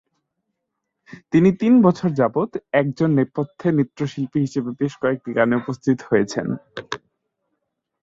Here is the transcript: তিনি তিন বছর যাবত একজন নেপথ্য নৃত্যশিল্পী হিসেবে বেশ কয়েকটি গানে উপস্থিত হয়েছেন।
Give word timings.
তিনি 1.31 1.49
তিন 1.61 1.73
বছর 1.85 2.09
যাবত 2.19 2.51
একজন 2.73 3.09
নেপথ্য 3.17 3.61
নৃত্যশিল্পী 3.77 4.37
হিসেবে 4.45 4.69
বেশ 4.79 4.93
কয়েকটি 5.01 5.29
গানে 5.37 5.55
উপস্থিত 5.55 5.97
হয়েছেন। 6.09 6.47